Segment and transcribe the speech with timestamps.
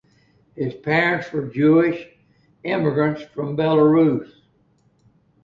[0.57, 2.07] Her parents were Jewish
[2.63, 4.31] immigrants from Belarus.